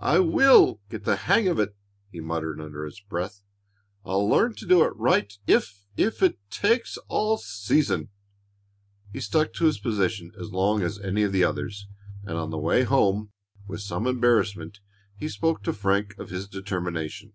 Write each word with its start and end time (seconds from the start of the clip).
"I 0.00 0.18
will 0.18 0.80
get 0.88 1.04
the 1.04 1.14
hang 1.16 1.46
of 1.46 1.58
it!" 1.60 1.76
he 2.10 2.20
muttered 2.20 2.58
under 2.58 2.86
his 2.86 3.00
breath. 3.00 3.42
"I'll 4.02 4.26
learn 4.26 4.54
to 4.54 4.66
do 4.66 4.82
it 4.82 4.96
right 4.96 5.30
if 5.46 5.84
if 5.94 6.22
it 6.22 6.38
takes 6.50 6.96
all 7.08 7.36
season!" 7.36 8.08
He 9.12 9.20
stuck 9.20 9.52
to 9.52 9.66
his 9.66 9.78
position 9.78 10.32
as 10.40 10.52
long 10.52 10.80
as 10.80 10.98
any 10.98 11.22
of 11.22 11.32
the 11.32 11.44
others, 11.44 11.86
and 12.24 12.38
on 12.38 12.48
the 12.48 12.56
way 12.56 12.84
home, 12.84 13.30
with 13.66 13.82
some 13.82 14.06
embarrassment, 14.06 14.80
he 15.18 15.28
spoke 15.28 15.62
to 15.64 15.74
Frank 15.74 16.14
of 16.18 16.30
his 16.30 16.48
determination. 16.48 17.34